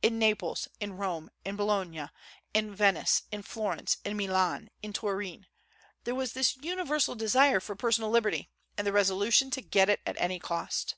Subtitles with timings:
[0.00, 2.06] In Naples, in Rome, in Bologna,
[2.54, 5.44] in Venice, in Florence, in Milan, in Turin,
[6.04, 10.18] there was this universal desire for personal liberty, and the resolution to get it at
[10.18, 10.94] any cost.